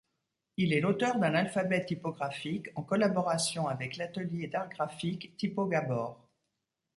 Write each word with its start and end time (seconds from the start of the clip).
Il 0.57 0.73
est 0.73 0.81
l'auteur 0.81 1.19
d'un 1.19 1.35
alphabet 1.35 1.85
typographique 1.85 2.69
en 2.73 2.81
collaboration 2.81 3.67
avec 3.67 3.97
l'atelier 3.97 4.47
d'art 4.47 4.67
graphique 4.67 5.37
TypoGabor. 5.37 6.27